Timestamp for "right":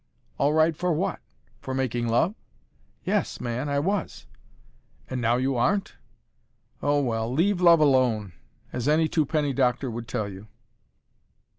0.51-0.75